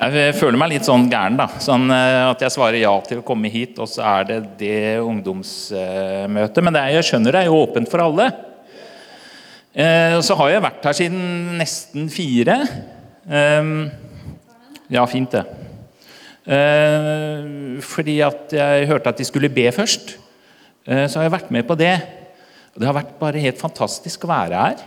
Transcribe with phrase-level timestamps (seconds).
[0.00, 1.44] Jeg føler meg litt sånn gæren, da.
[1.60, 4.78] Sånn eh, at jeg svarer ja til å komme hit, og så er det det
[5.04, 6.60] ungdomsmøtet.
[6.64, 8.30] Men det er, jeg skjønner det er jo åpent for alle.
[9.76, 11.20] Eh, så har jeg vært her siden
[11.60, 12.56] nesten fire.
[13.28, 13.70] Eh,
[14.96, 15.44] ja, fint, det.
[17.84, 20.16] Fordi at jeg hørte at de skulle be først.
[20.88, 21.92] Så har jeg vært med på det.
[22.72, 24.80] Det har vært bare helt fantastisk å være her.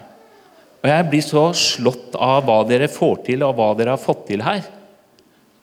[0.81, 4.25] Og jeg blir så slått av hva dere får til, og hva dere har fått
[4.33, 4.65] til her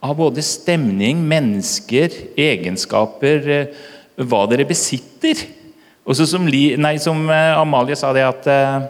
[0.01, 3.81] av både stemning, mennesker, egenskaper, eh,
[4.21, 5.45] hva dere besitter.
[6.09, 8.81] Også som, nei, som eh, Amalie sa det at uh,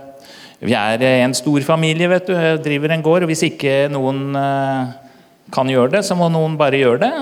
[0.63, 2.35] vi er en stor familie, vet du.
[2.63, 3.25] Driver en gård.
[3.25, 4.35] Og hvis ikke noen
[5.51, 7.13] kan gjøre det, så må noen bare gjøre det.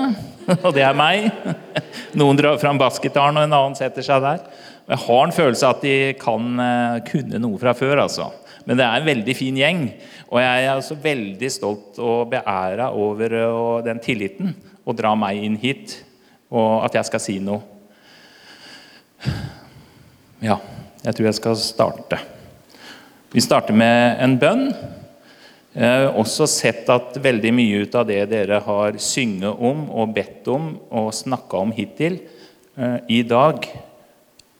[0.64, 1.30] og det er meg.
[2.20, 4.42] Noen drar fram basketaren, og en annen setter seg der.
[4.90, 8.24] Jeg har en følelse av at de kan uh, kunne noe fra før, altså.
[8.66, 9.84] Men det er en veldig fin gjeng.
[10.32, 14.50] Og jeg er også veldig stolt og beæra over uh, den tilliten
[14.82, 15.94] å dra meg inn hit,
[16.50, 17.62] og at jeg skal si noe.
[20.42, 20.56] Ja,
[21.04, 22.18] jeg tror jeg skal starte.
[23.30, 24.64] Vi starter med en bønn.
[25.76, 30.16] Jeg har også sett at veldig mye ut av det dere har synget om og
[30.16, 32.18] bedt om og snakka om hittil
[32.74, 33.70] uh, i dag,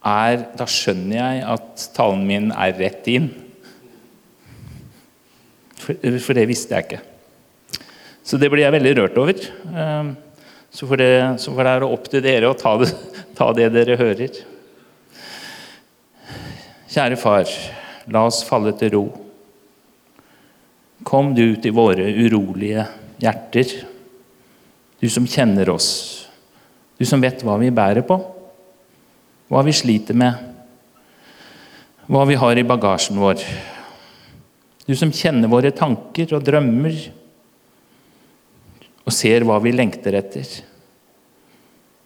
[0.00, 3.28] er Da skjønner jeg at talen min er rett inn.
[5.80, 7.00] For, for, det visste jeg ikke.
[8.24, 9.44] Så det blir jeg veldig rørt over.
[9.74, 10.12] Ehm,
[10.70, 11.12] så får det,
[11.42, 12.90] så får det være opp til dere å ta det,
[13.38, 14.40] ta det dere hører.
[16.90, 17.50] Kjære far,
[18.10, 19.04] la oss falle til ro.
[21.06, 22.84] Kom du til våre urolige
[23.20, 23.72] hjerter,
[25.00, 25.88] du som kjenner oss,
[27.00, 28.18] du som vet hva vi bærer på,
[29.50, 30.36] hva vi sliter med,
[32.06, 33.42] hva vi har i bagasjen vår.
[34.86, 37.00] Du som kjenner våre tanker og drømmer
[39.02, 40.46] og ser hva vi lengter etter.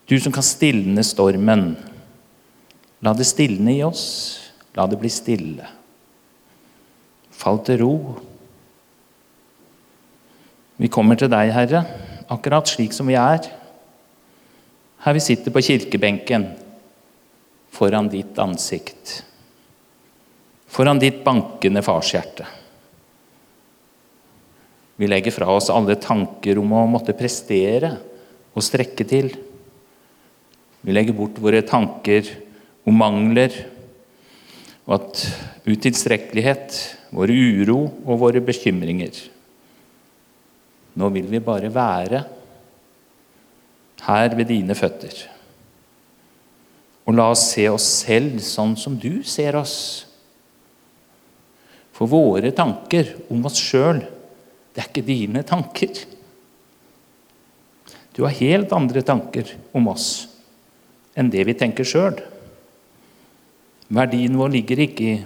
[0.08, 1.74] Du som kan stilne stormen.
[3.04, 4.04] La det stilne i oss.
[4.77, 5.68] La det bli stille.
[7.33, 7.94] Fall til ro.
[10.80, 11.84] Vi kommer til deg, Herre,
[12.33, 13.46] akkurat slik som vi er.
[15.04, 16.48] Her vi sitter på kirkebenken
[17.74, 19.24] foran ditt ansikt.
[20.67, 22.46] Foran ditt bankende farshjerte.
[24.96, 27.96] Vi legger fra oss alle tanker om å måtte prestere
[28.55, 29.33] og strekke til.
[30.86, 32.30] Vi legger bort våre tanker
[32.86, 33.57] om mangler
[34.84, 35.23] og at
[35.64, 36.77] utilstrekkelighet,
[37.14, 39.17] vår uro og våre bekymringer.
[40.95, 42.23] Nå vil vi bare være
[44.05, 45.33] her ved dine føtter.
[47.04, 49.76] Og la oss se oss selv sånn som du ser oss.
[51.94, 54.02] For våre tanker om oss sjøl
[54.74, 55.92] det er ikke dine tanker.
[58.14, 60.08] Du har helt andre tanker om oss
[61.14, 62.16] enn det vi tenker sjøl.
[63.94, 65.20] Verdien vår ligger ikke i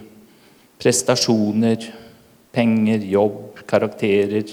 [0.79, 1.87] prestasjoner,
[2.53, 4.53] penger, jobb, karakterer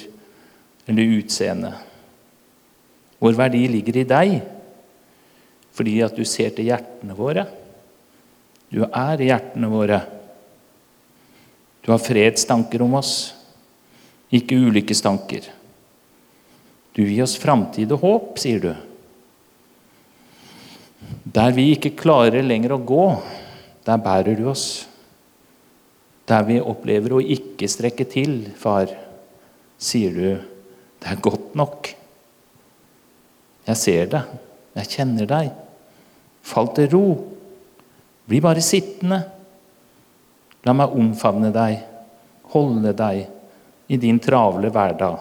[0.87, 1.73] eller utseende.
[3.19, 4.35] Vår verdi ligger i deg
[5.75, 7.45] fordi at du ser til hjertene våre.
[8.71, 10.01] Du er hjertene våre.
[11.83, 13.15] Du har fredstanker om oss
[14.33, 15.47] ikke ulykkestanker.
[16.95, 18.71] Du gir oss framtid og håp, sier du.
[21.35, 23.05] Der vi ikke klarer lenger å gå,
[23.85, 24.85] der bærer du oss.
[26.25, 28.89] Der vi opplever å ikke strekke til, far,
[29.77, 30.29] sier du,
[31.03, 31.91] det er godt nok.
[33.65, 34.23] Jeg ser det,
[34.79, 35.64] jeg kjenner deg.
[36.45, 37.06] Fall til ro.
[38.25, 39.22] Bli bare sittende.
[40.66, 41.79] La meg omfavne deg,
[42.53, 43.25] holde deg
[43.94, 45.19] i din travle hverdag,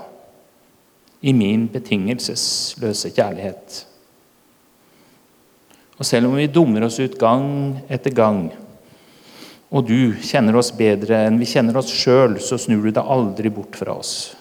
[1.20, 3.82] i min betingelsesløse kjærlighet.
[6.00, 8.46] Og selv om vi dummer oss ut gang etter gang,
[9.74, 13.52] og du kjenner oss bedre enn vi kjenner oss sjøl, så snur du deg aldri
[13.52, 14.32] bort fra oss.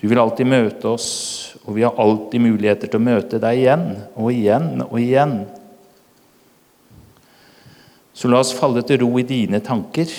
[0.00, 1.08] Du vil alltid møte oss,
[1.64, 5.36] og vi har alltid muligheter til å møte deg igjen og igjen og igjen.
[8.14, 10.10] Så la oss falle til ro i dine tanker.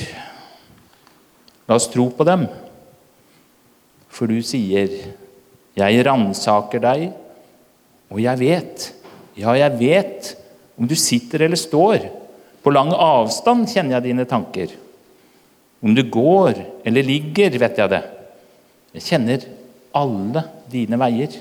[1.65, 2.45] La oss tro på dem.
[4.09, 4.89] For du sier,
[5.75, 7.11] 'Jeg ransaker deg,
[8.09, 8.91] og jeg vet'.
[9.35, 10.35] Ja, jeg vet.
[10.79, 12.09] Om du sitter eller står.
[12.63, 14.71] På lang avstand kjenner jeg dine tanker.
[15.83, 18.03] Om du går eller ligger, vet jeg det.
[18.95, 19.45] Jeg kjenner
[19.93, 21.35] alle dine veier.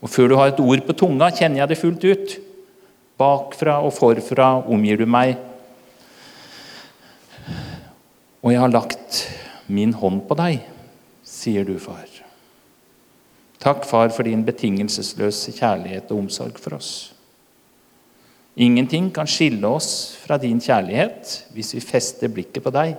[0.00, 2.36] Og før du har et ord på tunga, kjenner jeg det fullt ut.
[3.20, 5.36] Bakfra og forfra omgir du meg.
[8.40, 9.24] Og jeg har lagt
[9.68, 10.62] min hånd på deg
[11.30, 12.08] sier du, far.
[13.60, 17.12] Takk, far, for din betingelsesløse kjærlighet og omsorg for oss.
[18.60, 22.96] Ingenting kan skille oss fra din kjærlighet hvis vi fester blikket på deg.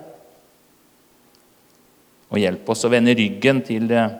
[2.32, 4.14] Og hjelp oss å vende ryggen til eh,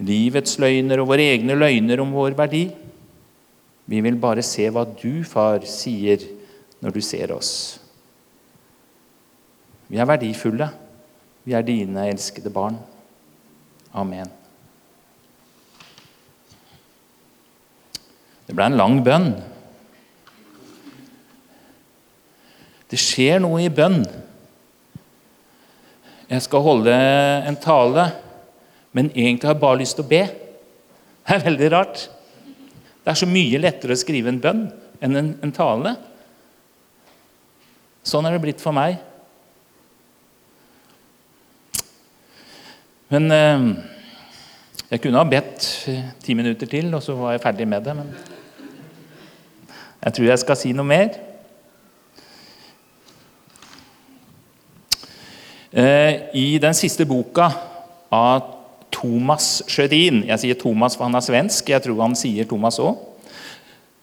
[0.00, 2.64] livets løgner og våre egne løgner om vår verdi.
[3.88, 6.26] Vi vil bare se hva du, far, sier
[6.84, 7.52] når du ser oss.
[9.88, 10.68] Vi er verdifulle.
[11.48, 12.76] Vi er dine elskede barn.
[13.96, 14.28] Amen.
[18.44, 19.30] Det ble en lang bønn.
[22.88, 24.02] Det skjer noe i bønn.
[26.28, 28.10] Jeg skal holde en tale,
[28.92, 30.22] men egentlig har jeg bare lyst til å be.
[30.28, 32.06] Det er veldig rart.
[33.08, 34.58] Det er så mye lettere å skrive en bønn
[35.00, 35.94] enn en, en tale.
[38.04, 38.98] Sånn er det blitt for meg.
[43.08, 43.64] Men eh,
[44.90, 45.70] jeg kunne ha bedt
[46.20, 47.96] ti minutter til, og så var jeg ferdig med det.
[47.96, 48.12] Men
[50.04, 51.16] jeg tror jeg skal si noe mer.
[55.72, 57.48] Eh, I den siste boka
[58.12, 58.57] av
[58.94, 62.96] Thomas Sjødin Jeg sier Thomas for han er svensk, jeg tror han sier Thomas òg.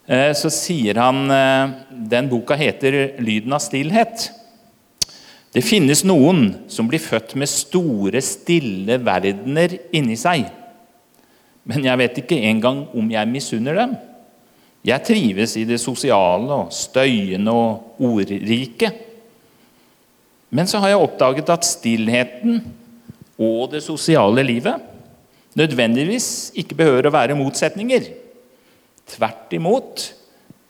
[0.06, 4.30] Eh, så sier han eh, Den boka heter 'Lyden av stillhet'.
[5.56, 10.50] Det finnes noen som blir født med store, stille verdener inni seg.
[11.64, 13.94] Men jeg vet ikke engang om jeg misunner dem.
[14.86, 18.92] Jeg trives i det sosiale og støyende og ordrike.
[20.52, 22.60] Men så har jeg oppdaget at stillheten
[23.40, 24.92] og det sosiale livet
[25.56, 28.08] nødvendigvis ikke behøver å være motsetninger.
[29.16, 30.06] Tvert imot.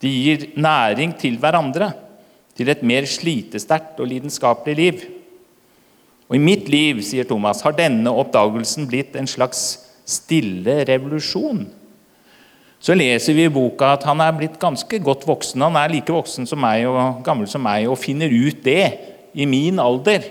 [0.02, 1.92] De gir næring til hverandre,
[2.56, 5.06] til et mer slitesterkt og lidenskapelig liv.
[6.28, 9.64] Og I mitt liv sier Thomas, har denne oppdagelsen blitt en slags
[10.06, 11.64] stille revolusjon
[12.82, 15.62] så leser vi i boka at han er blitt ganske godt voksen.
[15.64, 18.84] Han er like voksen som meg og gammel som meg og finner ut det
[19.34, 20.22] i min alder.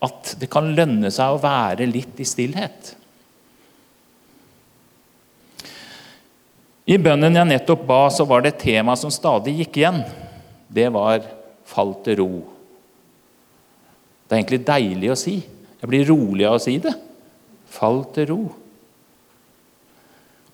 [0.00, 2.94] At det kan lønne seg å være litt i stillhet.
[6.90, 10.00] I bønnen jeg nettopp ba, så var det et tema som stadig gikk igjen.
[10.66, 11.20] Det var
[11.64, 12.48] 'fall til ro'.
[14.26, 15.36] Det er egentlig deilig å si.
[15.80, 16.94] Jeg blir rolig av å si det.
[17.66, 18.42] Fall til ro.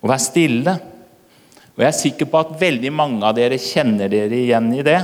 [0.01, 0.73] Å være stille.
[1.75, 4.97] Og Jeg er sikker på at veldig mange av dere kjenner dere igjen i det.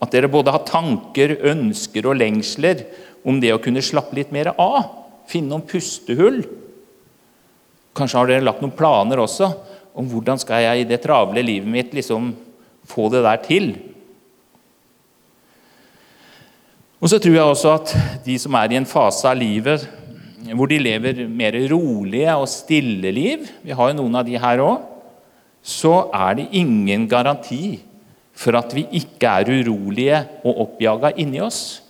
[0.00, 2.84] At dere både har tanker, ønsker og lengsler
[3.26, 4.86] om det å kunne slappe litt mer av.
[5.26, 6.44] Finne noen pustehull.
[7.96, 9.50] Kanskje har dere lagt noen planer også
[9.96, 12.30] om hvordan skal jeg i det travle livet mitt liksom
[12.86, 13.70] få det der til.
[17.00, 17.94] Og så tror jeg også at
[18.24, 19.84] de som er i en fase av livet
[20.56, 24.62] hvor de lever mer rolige og stille liv, vi har jo noen av de her
[24.62, 24.84] òg,
[25.66, 27.80] så er det ingen garanti
[28.36, 31.80] for at vi ikke er urolige og oppjaga inni oss.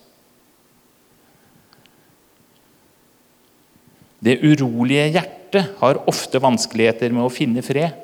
[4.27, 7.95] Det urolige hjertet har ofte vanskeligheter med å finne fred.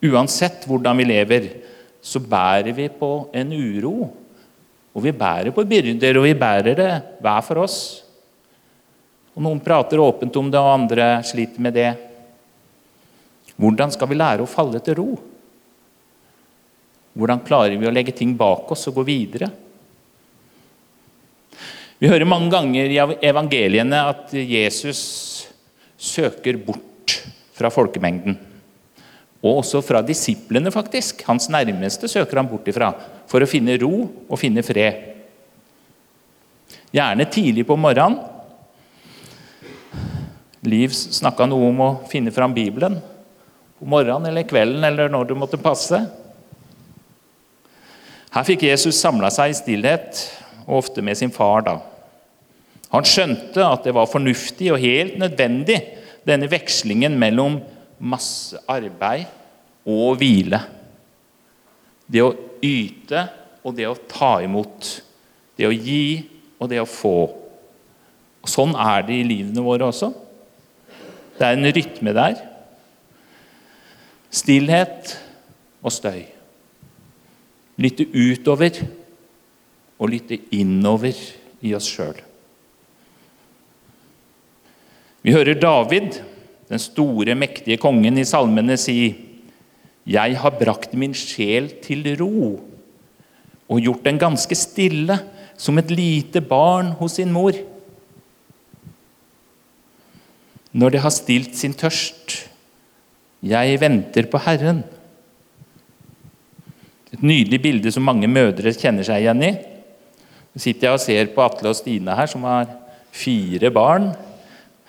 [0.00, 1.48] Uansett hvordan vi lever,
[2.00, 4.08] så bærer vi på en uro.
[4.96, 7.80] Og vi bærer på byrder, og vi bærer det hver for oss.
[9.36, 11.90] Og Noen prater åpent om det, og andre sliter med det.
[13.60, 15.10] Hvordan skal vi lære å falle til ro?
[17.20, 19.50] Hvordan klarer vi å legge ting bak oss og gå videre?
[22.00, 25.00] Vi hører mange ganger i evangeliene at Jesus
[26.00, 27.18] søker bort
[27.52, 28.38] fra folkemengden.
[29.44, 31.20] Og også fra disiplene, faktisk.
[31.28, 32.88] Hans nærmeste søker han bort ifra
[33.28, 35.06] for å finne ro og finne fred.
[36.90, 38.18] Gjerne tidlig på morgenen
[40.60, 42.98] Liv snakka noe om å finne fram Bibelen
[43.78, 46.02] på morgenen eller kvelden eller når det måtte passe.
[48.30, 50.20] Her fikk Jesus samla seg i stillhet,
[50.66, 51.64] og ofte med sin far.
[51.64, 51.78] da.
[52.90, 55.78] Han skjønte at det var fornuftig og helt nødvendig,
[56.26, 57.60] denne vekslingen mellom
[58.00, 59.28] masse arbeid
[59.88, 60.60] og hvile.
[62.10, 63.24] Det å yte
[63.64, 64.90] og det å ta imot.
[65.56, 66.20] Det å gi
[66.58, 67.16] og det å få.
[68.40, 70.10] Og sånn er det i livene våre også.
[71.38, 72.40] Det er en rytme der.
[74.30, 75.14] Stillhet
[75.80, 76.24] og støy.
[77.80, 78.82] Lytte utover
[80.00, 81.16] og lytte innover
[81.64, 82.18] i oss sjøl.
[85.22, 86.20] Vi hører David,
[86.70, 88.98] den store, mektige kongen, i salmene si
[90.08, 92.58] Jeg har brakt min sjel til ro
[93.70, 95.18] og gjort den ganske stille,
[95.60, 97.54] som et lite barn hos sin mor.
[100.72, 102.36] når det har stilt sin tørst.
[103.42, 104.82] Jeg venter på Herren.
[107.10, 109.52] Et nydelig bilde som mange mødre kjenner seg igjen i.
[110.50, 112.70] Nå sitter jeg og ser på Atle og Stine her, som har
[113.10, 114.12] fire barn.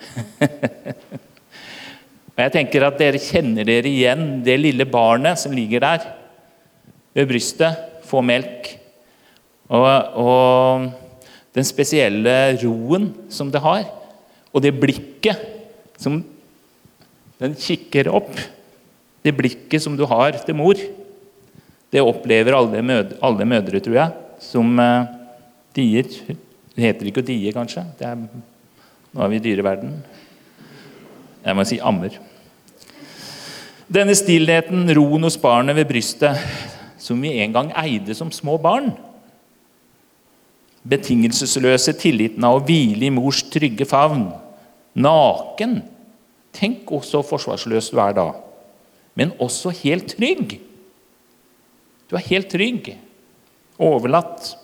[2.32, 6.06] og jeg tenker at dere kjenner dere igjen det lille barnet som ligger der
[7.16, 7.76] ved brystet,
[8.08, 8.70] får melk.
[9.72, 9.88] Og,
[10.20, 10.88] og
[11.56, 13.84] den spesielle roen som det har,
[14.52, 15.40] og det blikket
[16.00, 16.20] som
[17.42, 18.32] den kikker opp.
[19.22, 20.78] Det blikket som du har til mor,
[21.92, 25.04] det opplever alle, mødre, alle mødre tror jeg, som uh,
[25.76, 26.08] dier.
[26.72, 27.84] Det heter ikke å die, kanskje.
[27.98, 28.24] Det Er,
[29.12, 29.94] nå er vi i dyreverden.
[31.42, 32.16] Jeg må si ammer.
[33.92, 36.38] Denne stillheten, roen hos barnet ved brystet,
[37.02, 38.92] som vi en gang eide som små barn.
[40.88, 44.30] Betingelsesløse tilliten av å hvile i mors trygge favn.
[44.96, 45.80] Naken.
[46.56, 48.30] Tenk også forsvarsløs du er da.
[49.18, 50.56] Men også helt trygg.
[52.08, 52.94] Du er helt trygg.
[53.82, 54.54] Overlatt.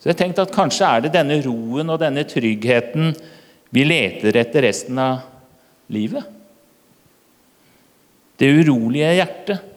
[0.00, 3.14] Så jeg tenkte at kanskje er det denne roen og denne tryggheten
[3.76, 5.18] vi leter etter resten av
[5.92, 6.24] livet.
[8.40, 9.72] Det urolige hjertet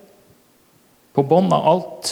[1.16, 2.12] på bånn av alt.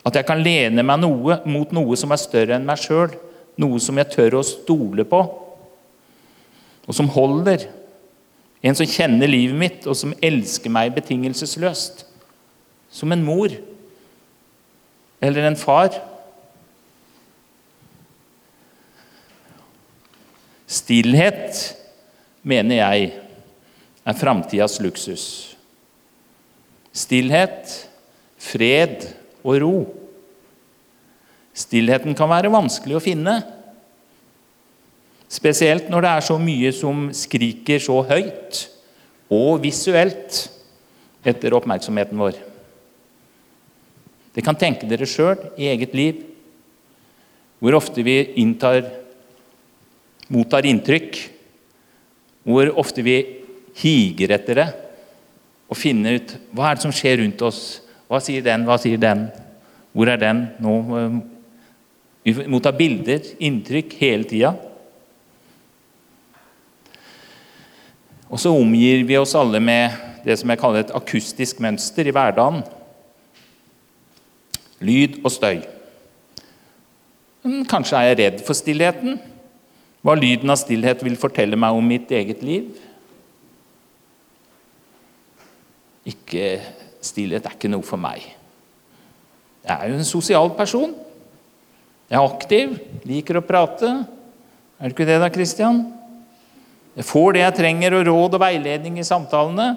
[0.00, 3.12] At jeg kan lene meg noe, mot noe som er større enn meg sjøl.
[3.60, 5.20] Noe som jeg tør å stole på,
[6.88, 7.66] og som holder.
[8.64, 12.06] En som kjenner livet mitt, og som elsker meg betingelsesløst.
[12.88, 13.52] Som en mor
[15.20, 15.92] eller en far.
[20.70, 21.56] Stillhet,
[22.46, 23.08] mener jeg,
[24.06, 25.24] er framtidas luksus.
[26.94, 27.72] Stillhet,
[28.38, 29.08] fred
[29.42, 29.74] og ro.
[31.54, 33.34] Stillheten kan være vanskelig å finne.
[35.30, 38.64] Spesielt når det er så mye som skriker så høyt
[39.30, 40.46] og visuelt
[41.26, 42.38] etter oppmerksomheten vår.
[44.34, 46.26] Det kan tenke dere sjøl i eget liv
[47.60, 48.86] hvor ofte vi inntar,
[50.30, 51.18] mottar inntrykk,
[52.46, 53.18] hvor ofte vi
[53.80, 54.68] higer etter det
[55.70, 57.60] og finner ut hva er det som skjer rundt oss.
[58.10, 59.28] Hva sier den, hva sier den?
[59.94, 60.74] Hvor er den nå?
[62.26, 64.50] Vi mottar bilder, inntrykk, hele tida.
[68.30, 69.94] Og så omgir vi oss alle med
[70.26, 72.64] det som jeg kaller et akustisk mønster i hverdagen.
[74.82, 75.62] Lyd og støy.
[77.70, 79.16] Kanskje er jeg redd for stillheten?
[80.00, 82.70] Hva lyden av stillhet vil fortelle meg om mitt eget liv?
[86.08, 86.46] Ikke
[87.00, 88.20] Stillhet er ikke noe for meg.
[89.64, 90.92] Jeg er jo en sosial person.
[92.10, 92.74] Jeg er aktiv,
[93.08, 93.88] liker å prate.
[94.80, 95.80] Er du ikke det, da, Kristian?
[96.92, 99.70] Jeg får det jeg trenger, og råd og veiledning i samtalene.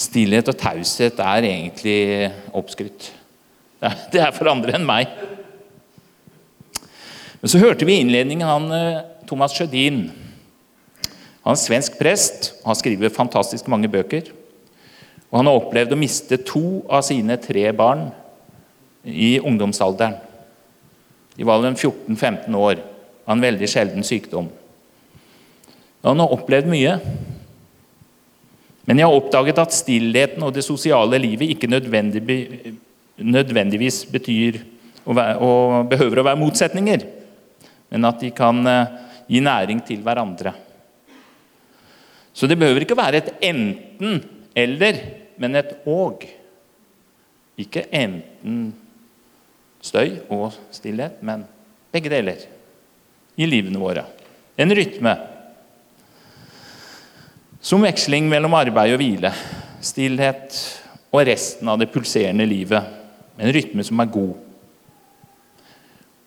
[0.00, 1.98] Stillhet og taushet er egentlig
[2.56, 3.10] oppskrytt.
[4.12, 5.12] Det er for andre enn meg.
[7.40, 10.02] Men så hørte vi i innledningen han eh, Thomas Sjødin.
[11.40, 14.28] Han er svensk prest og har skrevet fantastisk mange bøker.
[15.30, 18.08] Og han har opplevd å miste to av sine tre barn
[19.04, 20.14] i ungdomsalderen.
[21.38, 22.76] De var vel 14-15 år
[23.24, 24.48] av en veldig sjelden sykdom.
[26.04, 26.98] Han har opplevd mye.
[28.88, 34.54] Men jeg har oppdaget at stillheten og det sosiale livet ikke nødvendigvis betyr
[35.06, 35.16] og
[35.88, 37.00] behøver å være motsetninger,
[37.90, 38.98] men at de kan eh,
[39.30, 40.52] gi næring til hverandre.
[42.32, 45.00] Så det behøver ikke være et enten-eller,
[45.40, 46.22] men et og.
[47.60, 48.70] Ikke enten
[49.82, 51.44] støy og stillhet, men
[51.92, 52.46] begge deler
[53.36, 54.04] i livene våre.
[54.60, 55.16] En rytme.
[57.60, 59.32] Som veksling mellom arbeid og hvile,
[59.84, 60.56] stillhet
[61.10, 62.96] og resten av det pulserende livet.
[63.40, 64.49] En rytme som er god.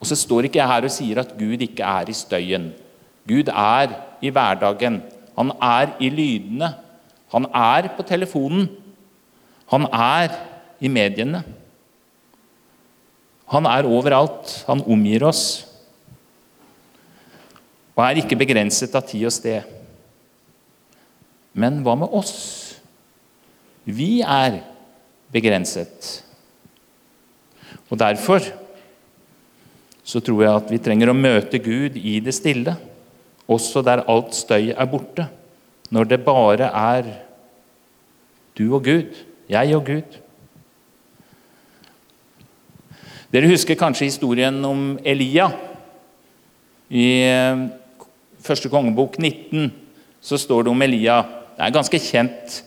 [0.04, 2.66] Og så står ikke jeg her og sier at Gud ikke er i støyen.
[3.24, 4.98] Gud er i hverdagen.
[5.38, 6.74] Han er i lydene.
[7.32, 8.66] Han er på telefonen.
[9.72, 10.34] Han er
[10.84, 11.40] i mediene.
[13.54, 14.52] Han er overalt.
[14.68, 15.64] Han omgir oss.
[17.96, 19.64] Og er ikke begrenset av tid og sted.
[21.56, 22.36] Men hva med oss?
[23.88, 24.60] Vi er
[25.32, 26.12] begrenset.
[27.88, 28.52] Og Derfor
[30.04, 32.76] så tror jeg at vi trenger å møte Gud i det stille,
[33.48, 35.28] også der alt støy er borte.
[35.94, 37.08] Når det bare er
[38.58, 39.16] du og Gud,
[39.50, 40.20] jeg og Gud.
[43.34, 45.48] Dere husker kanskje historien om Elia
[46.94, 47.64] I eh,
[48.44, 49.72] første kongebok 19
[50.24, 51.16] så står det om Elia.
[51.56, 52.60] Det er en ganske kjent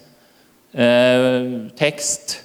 [0.75, 1.47] eh,
[1.79, 2.41] tekst.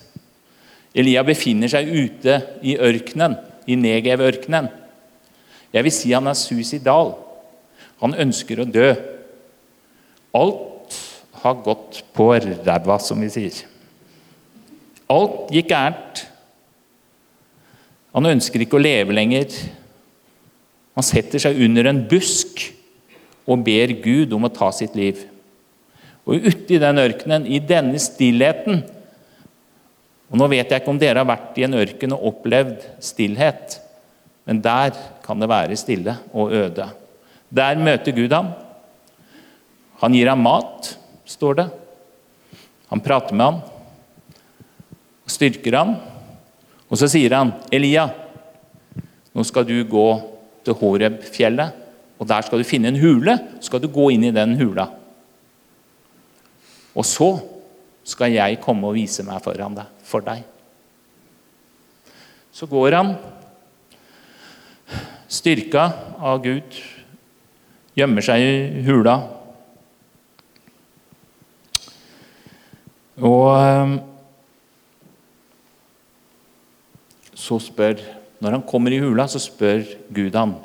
[0.93, 4.69] Elia befinner seg ute i ørkenen, i Negev-ørkenen.
[5.71, 7.13] Jeg vil si han er suicidal.
[8.01, 8.89] Han ønsker å dø.
[10.35, 10.97] Alt
[11.41, 13.61] har gått på ræva, som vi sier.
[15.11, 16.25] Alt gikk gærent.
[18.15, 19.53] Han ønsker ikke å leve lenger.
[20.97, 22.65] Han setter seg under en busk
[23.47, 25.23] og ber Gud om å ta sitt liv.
[26.27, 28.83] Og ute i den ørkenen, i denne stillheten
[30.29, 33.73] Og Nå vet jeg ikke om dere har vært i en ørken og opplevd stillhet,
[34.47, 34.93] men der
[35.31, 36.89] kan det være stille og øde.
[37.51, 38.51] Der møter Gud ham.
[40.01, 41.67] Han gir ham mat, står det.
[42.91, 43.61] Han prater med ham,
[45.27, 45.95] styrker ham.
[46.91, 48.09] Og så sier han, 'Elia,
[49.31, 50.07] nå skal du gå
[50.65, 51.71] til Horeb-fjellet,
[52.19, 53.37] og der skal du finne en hule.
[53.61, 54.89] Så skal du gå inn i den hula.
[56.95, 57.39] Og så
[58.03, 60.43] skal jeg komme og vise meg foran deg, for deg.
[62.51, 63.15] Så går han,
[65.31, 65.87] styrka
[66.19, 66.75] av Gud,
[67.95, 69.17] gjemmer seg i hula.
[73.21, 73.99] Og
[77.37, 77.99] så spør
[78.41, 80.55] Når han kommer i hula, så spør Gud han,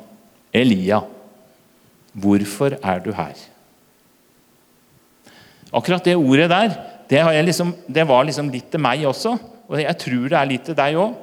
[0.49, 0.97] Elia,
[2.17, 3.37] hvorfor er du her?
[5.69, 6.73] Akkurat det ordet der,
[7.05, 9.35] det, liksom, det var liksom litt til meg også.
[9.69, 11.13] Og jeg tror det er litt til deg òg.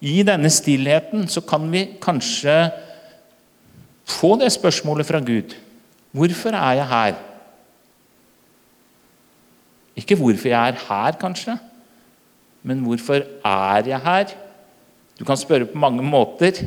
[0.00, 2.56] I denne stillheten så kan vi kanskje
[4.10, 5.54] få det spørsmålet fra Gud.
[6.12, 7.18] Hvorfor er jeg her?
[9.96, 11.58] Ikke hvorfor jeg er her, kanskje,
[12.62, 14.34] men hvorfor er jeg her?
[15.18, 16.64] Du kan spørre på mange måter,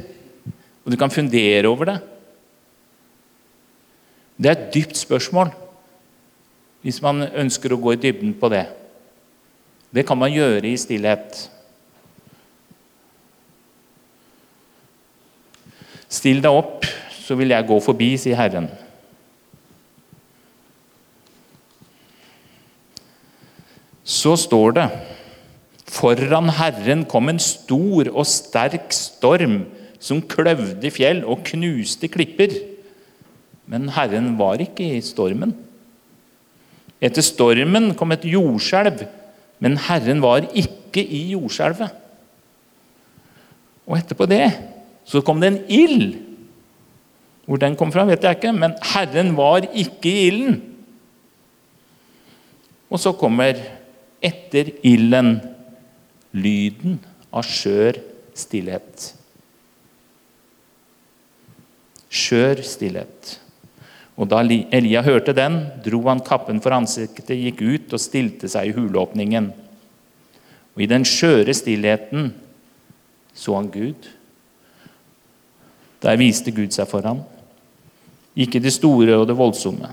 [0.85, 2.00] og du kan fundere over det.
[4.38, 5.53] Det er et dypt spørsmål
[6.84, 8.65] hvis man ønsker å gå i dybden på det.
[9.93, 11.38] Det kan man gjøre i stillhet.
[16.12, 16.84] Still deg opp,
[17.23, 18.67] så vil jeg gå forbi, sier Herren.
[24.03, 24.88] Så står det
[25.93, 29.62] Foran Herren kom en stor og sterk storm
[30.03, 32.55] som kløvde fjell og knuste klipper.
[33.69, 35.53] Men Herren var ikke i stormen.
[37.03, 39.05] Etter stormen kom et jordskjelv,
[39.63, 41.93] men Herren var ikke i jordskjelvet.
[43.88, 44.47] Og etterpå det
[45.07, 46.07] så kom det en ild.
[47.45, 50.60] Hvor den kom fra, vet jeg ikke, men Herren var ikke i ilden.
[52.93, 53.58] Og så kommer
[54.23, 55.36] etter ilden
[56.34, 56.99] lyden
[57.34, 57.99] av skjør
[58.38, 59.10] stillhet.
[62.13, 63.34] Skjør stillhet.
[64.13, 68.69] Og Da Elia hørte den, dro han kappen for ansiktet, gikk ut og stilte seg
[68.69, 69.49] i huleåpningen.
[70.73, 72.32] Og I den skjøre stillheten
[73.34, 74.10] så han Gud.
[76.06, 77.23] Der viste Gud seg for ham.
[78.34, 79.91] Ikke det store og det voldsomme.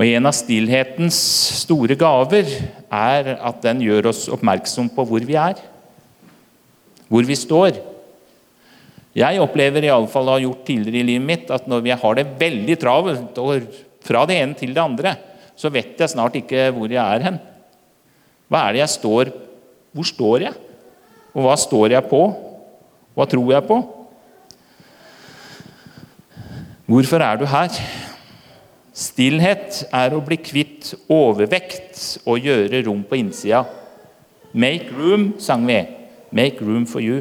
[0.00, 1.16] Og En av stillhetens
[1.60, 2.48] store gaver
[2.88, 5.58] er at den gjør oss oppmerksom på hvor vi er,
[7.10, 7.76] hvor vi står.
[9.18, 11.92] Jeg opplever i alle fall å ha gjort tidligere i livet mitt at når vi
[11.92, 13.66] har det veldig travelt, og
[14.06, 15.14] fra det ene til det andre,
[15.58, 17.40] så vet jeg snart ikke hvor jeg er hen.
[18.50, 19.34] Hva er det jeg står
[19.90, 20.54] Hvor står jeg?
[21.34, 22.20] Og hva står jeg på?
[23.18, 23.78] Hva tror jeg på?
[26.90, 27.70] Hvorfor er du her?
[28.90, 33.60] Stillhet er å bli kvitt overvekt og gjøre rom på innsida.
[34.50, 35.76] Make room, sang vi.
[36.34, 37.20] Make room for you.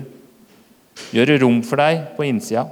[1.14, 2.64] Gjøre rom for deg på innsida.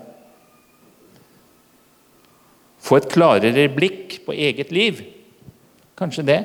[2.81, 5.03] Få et klarere blikk på eget liv.
[6.01, 6.39] Kanskje det.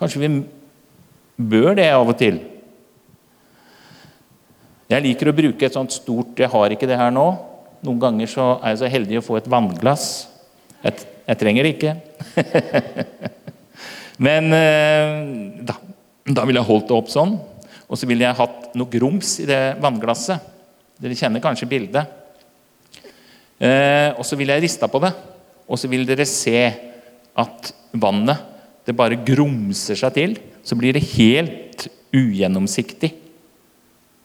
[0.00, 0.30] Kanskje vi
[1.36, 2.40] bør det av og til.
[4.88, 7.26] Jeg liker å bruke et sånt stort Jeg har ikke det her nå.
[7.86, 10.06] Noen ganger så er jeg så heldig å få et vannglass.
[10.82, 11.92] Jeg, jeg trenger det ikke.
[14.26, 15.20] Men eh,
[15.68, 15.76] da,
[16.26, 17.36] da ville jeg holdt det opp sånn.
[17.86, 20.42] Og så ville jeg hatt noe grums i det vannglasset.
[20.98, 22.10] Dere kjenner kanskje bildet.
[23.62, 25.12] Eh, og så ville jeg rista på det.
[25.70, 26.58] Og så vil dere se
[27.36, 28.42] at vannet
[28.86, 30.38] det bare grumser seg til.
[30.66, 33.12] Så blir det helt ugjennomsiktig.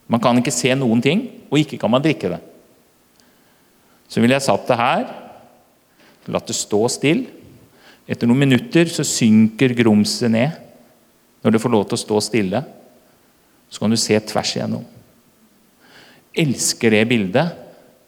[0.09, 2.41] Man kan ikke se noen ting, og ikke kan man drikke det.
[4.11, 5.05] Så ville jeg satt det her
[6.29, 7.31] Latt det stå stille.
[8.05, 10.51] Etter noen minutter så synker grumset ned.
[11.41, 12.61] Når det får lov til å stå stille,
[13.71, 14.83] så kan du se tvers igjennom.
[16.37, 17.57] Elsker det bildet.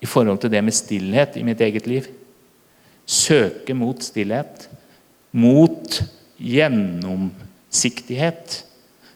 [0.04, 2.08] i forhold til det med stillhet i mitt eget liv.
[3.08, 4.70] Søke mot stillhet.
[5.32, 6.04] Mot
[6.38, 8.66] gjennomsiktighet.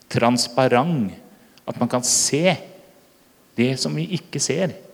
[0.09, 1.11] Transparent.
[1.67, 2.55] At man kan se
[3.57, 4.86] det som vi ikke ser.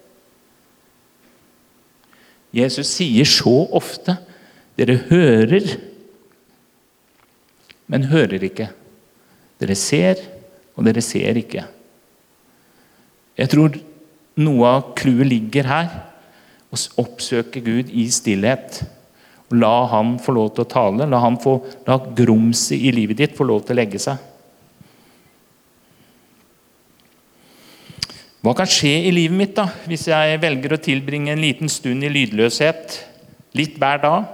[2.54, 4.18] Jesus sier så ofte
[4.78, 5.76] dere hører,
[7.90, 8.70] men hører ikke.
[9.62, 10.22] Dere ser,
[10.74, 11.66] og dere ser ikke.
[13.38, 13.78] Jeg tror
[14.42, 15.94] noe av clouet ligger her.
[16.74, 18.82] Å oppsøke Gud i stillhet.
[19.50, 21.10] Og la Han få lov til å tale.
[21.10, 24.18] La, han få, la grumset i livet ditt få lov til å legge seg.
[28.44, 32.04] Hva kan skje i livet mitt da, hvis jeg velger å tilbringe en liten stund
[32.04, 32.98] i lydløshet
[33.56, 34.26] litt hver dag,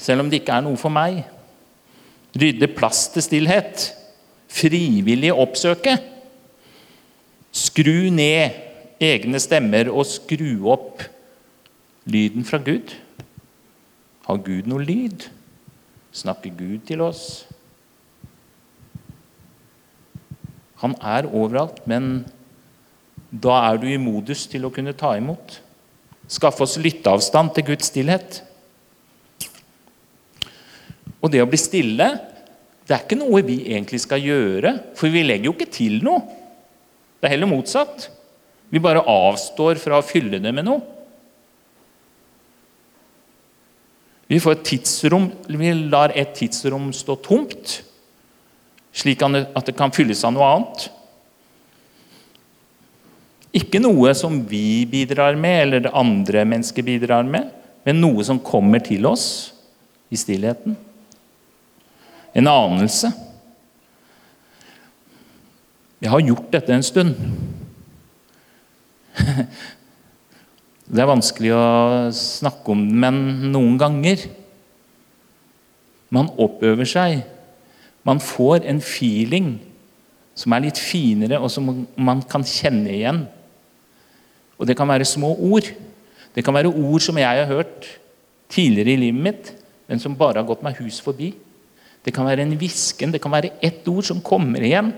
[0.00, 1.18] selv om det ikke er noe for meg?
[2.38, 3.90] Rydde plass til stillhet.
[4.48, 5.98] Frivillig oppsøke.
[7.52, 8.56] Skru ned
[9.04, 11.04] egne stemmer og skru opp
[12.08, 12.94] lyden fra Gud.
[14.24, 15.28] Har Gud noe lyd?
[16.16, 17.44] Snakker Gud til oss?
[20.80, 22.24] Han er overalt, men
[23.30, 25.58] da er du i modus til å kunne ta imot.
[26.28, 28.42] Skaffe oss lytteavstand til Guds stillhet.
[31.18, 32.08] Og det å bli stille,
[32.88, 36.22] det er ikke noe vi egentlig skal gjøre, for vi legger jo ikke til noe.
[37.18, 38.08] Det er heller motsatt.
[38.72, 40.80] Vi bare avstår fra å fylle det med noe.
[44.28, 47.78] Vi får et tidsrom, vi lar et tidsrom stå tomt,
[48.92, 50.88] slik at det kan fylles av noe annet.
[53.58, 57.48] Ikke noe som vi bidrar med, eller det andre mennesket bidrar med,
[57.86, 59.24] men noe som kommer til oss
[60.12, 60.76] i stillheten.
[62.36, 63.10] En anelse.
[65.98, 67.16] Jeg har gjort dette en stund.
[70.88, 71.64] Det er vanskelig å
[72.16, 73.16] snakke om det, men
[73.52, 74.22] noen ganger
[76.08, 77.18] Man oppøver seg.
[78.08, 79.58] Man får en feeling
[80.32, 81.66] som er litt finere, og som
[82.00, 83.18] man kan kjenne igjen.
[84.58, 85.70] Og det kan være små ord.
[86.34, 87.86] Det kan være ord som jeg har hørt
[88.50, 89.52] tidligere i livet mitt,
[89.88, 91.32] men som bare har gått meg hus forbi.
[92.04, 94.92] Det kan være en hvisken, det kan være ett ord som kommer igjen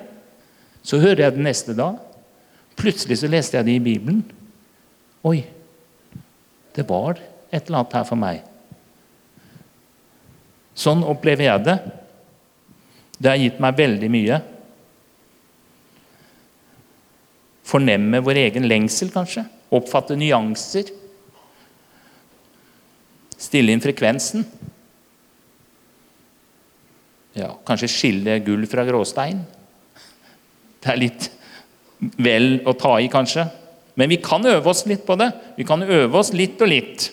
[0.82, 1.98] så hører jeg det neste dag.
[2.78, 4.22] Plutselig så leste jeg det i Bibelen.
[5.26, 5.42] Oi,
[6.76, 7.18] det var
[7.50, 8.40] et eller annet her for meg.
[10.78, 11.76] Sånn opplever jeg det.
[13.20, 14.40] Det har gitt meg veldig mye.
[17.70, 19.44] Fornemme vår egen lengsel, kanskje.
[19.70, 20.90] Oppfatte nyanser.
[23.40, 24.42] Stille inn frekvensen.
[27.38, 29.44] Ja, kanskje skille gull fra gråstein.
[30.80, 31.30] Det er litt
[32.20, 33.46] vel å ta i, kanskje.
[33.94, 35.30] Men vi kan øve oss litt på det.
[35.56, 37.10] Vi kan øve oss litt og litt.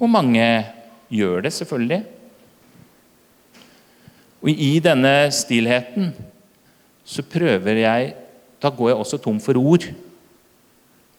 [0.00, 0.46] Og mange
[1.12, 2.00] gjør det, selvfølgelig.
[4.40, 6.12] Og i denne stillheten
[7.04, 8.12] så prøver jeg
[8.60, 9.86] Da går jeg også tom for ord.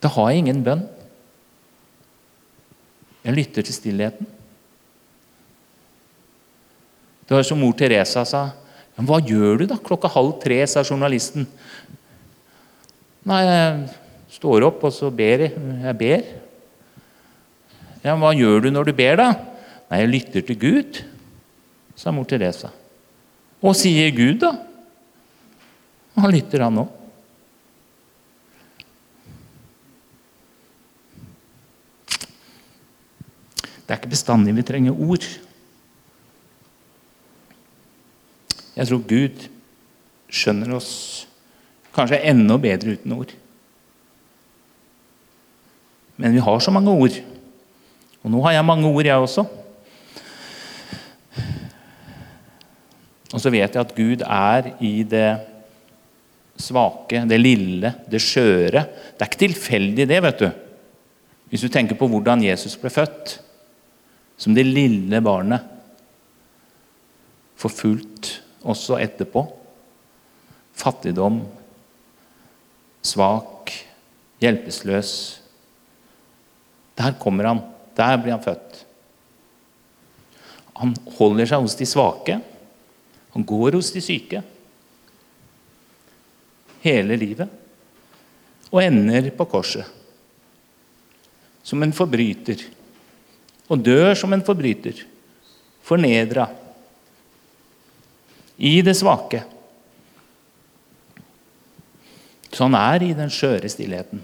[0.01, 0.86] Da har jeg ingen bønn.
[3.25, 4.30] Jeg lytter til stillheten.
[7.25, 8.49] Det var som mor Teresa sa
[9.01, 11.47] men hva gjør du da klokka halv tre, sa journalisten.
[13.25, 15.56] Nei, jeg står opp, og så ber jeg.
[15.88, 16.27] Jeg ber.
[18.04, 19.30] Ja, hva gjør du når du ber, da?
[19.89, 21.01] Nei, jeg lytter til Gud,
[21.97, 22.69] sa mor Teresa.
[23.62, 24.54] Hva sier Gud, da?
[26.21, 27.00] Han lytter, han òg.
[33.91, 35.25] Det er ikke bestandig vi trenger ord.
[38.71, 39.41] Jeg tror Gud
[40.32, 40.91] skjønner oss
[41.91, 43.34] kanskje enda bedre uten ord.
[46.15, 47.19] Men vi har så mange ord.
[48.23, 49.45] Og nå har jeg mange ord, jeg også.
[53.36, 55.30] Og så vet jeg at Gud er i det
[56.56, 58.88] svake, det lille, det skjøre.
[58.88, 60.51] Det er ikke tilfeldig, det, vet du.
[61.51, 63.41] Hvis du tenker på hvordan Jesus ble født.
[64.41, 65.67] Som det lille barnet.
[67.62, 69.43] Forfulgt også etterpå.
[70.82, 71.43] Fattigdom,
[73.06, 73.69] svak,
[74.41, 75.12] hjelpeløs.
[76.97, 77.62] Der kommer han.
[77.97, 78.82] Der blir han født.
[80.82, 82.39] Han holder seg hos de svake.
[83.36, 84.41] Han går hos de syke.
[86.82, 87.49] Hele livet.
[88.71, 89.86] Og ender på korset.
[91.62, 92.63] Som en forbryter.
[93.71, 95.05] Og dør som en forbryter.
[95.88, 96.49] Fornedra
[98.62, 99.41] i det svake.
[102.51, 104.21] Så han er i den skjøre stillheten.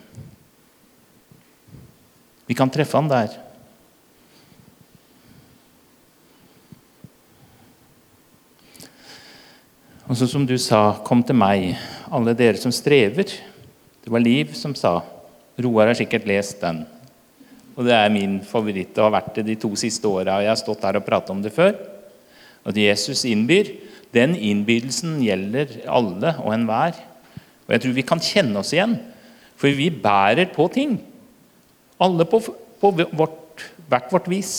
[2.48, 3.34] Vi kan treffe han der.
[10.08, 11.74] Og så som du sa, kom til meg,
[12.14, 13.34] alle dere som strever.
[14.06, 15.00] Det var Liv som sa.
[15.60, 16.86] Roar har sikkert lest den.
[17.78, 20.40] Og det er min favoritt og har vært det de to siste åra.
[20.42, 21.76] Jeg har stått her og pratet om det før.
[22.68, 23.70] At Jesus innbyr,
[24.16, 26.98] den innbydelsen gjelder alle og enhver.
[27.68, 28.96] Og jeg tror vi kan kjenne oss igjen,
[29.60, 30.98] for vi bærer på ting.
[32.02, 32.42] Alle på,
[32.82, 34.56] på vårt, hvert vårt vis.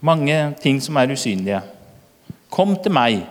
[0.00, 1.60] Mange ting som er usynlige.
[2.50, 3.24] Kom til meg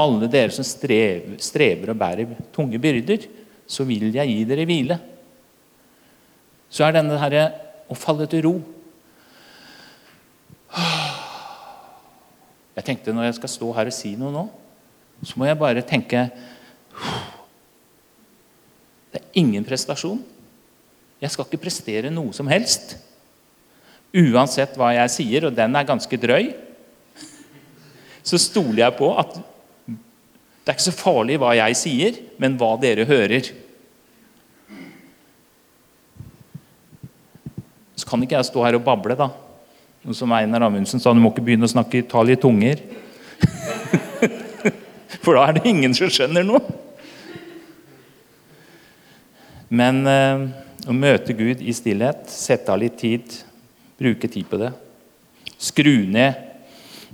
[0.00, 3.26] alle dere som strever, strever og bærer tunge byrder,
[3.70, 4.98] så vil jeg gi dere hvile.
[6.70, 7.48] Så er denne herre
[7.90, 8.54] å falle til ro.
[12.78, 14.44] Jeg tenkte når jeg skal stå her og si noe nå,
[15.26, 16.30] så må jeg bare tenke
[19.10, 20.20] Det er ingen prestasjon.
[21.20, 22.94] Jeg skal ikke prestere noe som helst.
[24.14, 26.52] Uansett hva jeg sier, og den er ganske drøy,
[28.22, 29.34] så stoler jeg på at
[30.60, 33.48] det er ikke så farlig hva jeg sier, men hva dere hører.
[38.00, 39.28] Så kan ikke jeg stå her og bable, da.
[40.16, 42.80] Som Einar Amundsen sa, du må ikke begynne å snakke tall i tunger.
[45.22, 46.62] For da er det ingen som skjønner noe.
[49.70, 50.46] Men eh,
[50.88, 53.36] å møte Gud i stillhet, sette av litt tid,
[54.00, 54.72] bruke tid på det.
[55.60, 56.48] Skru ned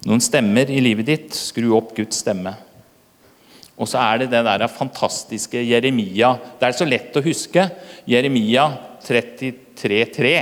[0.06, 2.52] noen stemmer i livet ditt, skru opp Guds stemme.
[3.76, 6.36] Og så er det det der fantastiske Jeremia.
[6.60, 7.66] Det er så lett å huske.
[8.08, 8.68] Jeremia
[9.02, 10.36] 33,3.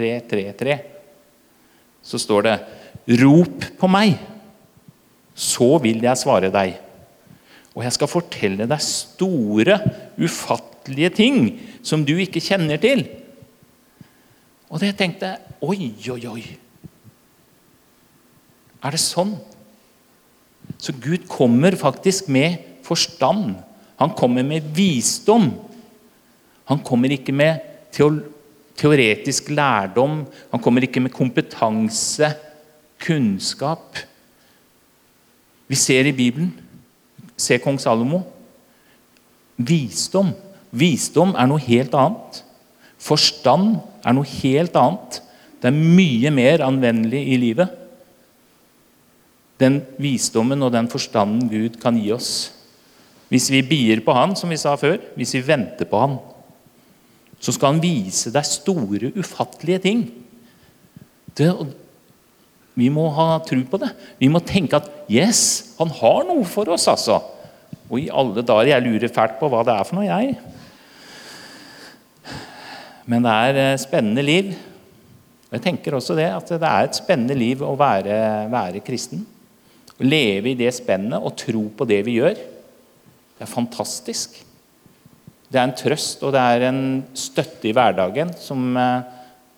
[0.00, 0.76] 333.
[2.02, 2.56] Så står det
[3.20, 4.16] Rop på meg,
[5.34, 6.76] så vil jeg svare deg.
[7.76, 9.78] Og jeg skal fortelle deg store,
[10.20, 11.38] ufattelige ting
[11.86, 13.06] som du ikke kjenner til.
[14.70, 16.44] Og det tenkte jeg Oi, oi, oi.
[18.80, 19.34] Er det sånn?
[20.80, 23.58] Så Gud kommer faktisk med forstand.
[24.00, 25.50] Han kommer med visdom.
[26.70, 27.60] Han kommer ikke med
[28.80, 30.22] teoretisk lærdom.
[30.50, 32.32] Han kommer ikke med kompetanse,
[33.00, 34.00] kunnskap.
[35.70, 36.50] Vi ser i Bibelen
[37.40, 38.18] Se kong Salomo.
[39.56, 40.34] Visdom.
[40.76, 42.42] Visdom er noe helt annet.
[43.00, 45.22] Forstand er noe helt annet.
[45.60, 47.80] Det er mye mer anvendelig i livet
[49.60, 52.50] den visdommen og den forstanden Gud kan gi oss.
[53.30, 56.16] Hvis vi bier på Han, som vi sa før, hvis vi venter på Han,
[57.40, 60.04] så skal Han vise deg store, ufattelige ting.
[61.36, 61.48] Det,
[62.76, 63.90] vi må ha tro på det.
[64.20, 67.20] Vi må tenke at yes, Han har noe for oss, altså.
[67.90, 70.36] Og i alle dager, jeg lurer fælt på hva det er for noe, jeg.
[73.10, 74.52] Men det er et spennende liv.
[75.48, 78.20] Og jeg tenker også det, at det er et spennende liv å være,
[78.52, 79.24] være kristen.
[79.96, 84.38] Å leve i det spennet og tro på det vi gjør, det er fantastisk.
[85.50, 86.82] Det er en trøst og det er en
[87.18, 89.08] støtte i hverdagen som eh,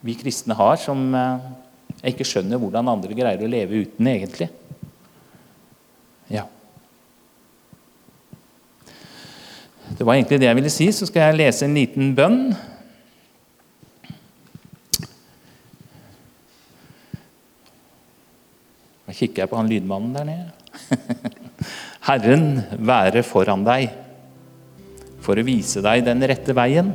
[0.01, 1.51] vi kristne har, som eh,
[2.01, 4.49] jeg ikke skjønner hvordan andre greier å leve uten, egentlig.
[6.33, 6.47] Ja.
[9.93, 10.89] Det var egentlig det jeg ville si.
[10.97, 12.41] Så skal jeg lese en liten bønn.
[19.05, 20.49] Da kikker jeg på han lydmannen der nede.
[22.09, 23.93] Herren være foran deg
[25.23, 26.93] for å vise deg den rette veien.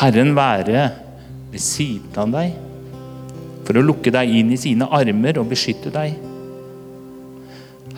[0.00, 0.84] Herren være
[1.52, 2.56] ved siden av deg
[3.62, 6.16] for å lukke deg inn i sine armer og beskytte deg.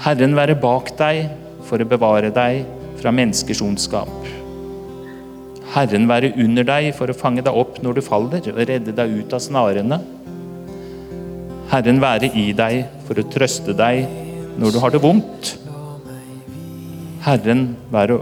[0.05, 1.31] Herren være bak deg
[1.65, 2.65] for å bevare deg
[3.01, 4.11] fra menneskers ondskap.
[5.75, 9.17] Herren være under deg for å fange deg opp når du faller, og redde deg
[9.21, 9.99] ut av snarene.
[11.73, 14.05] Herren være i deg for å trøste deg
[14.61, 15.55] når du har det vondt.
[17.25, 18.21] Herren være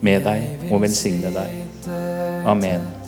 [0.00, 1.60] med deg og velsigne deg.
[2.48, 2.99] Amen.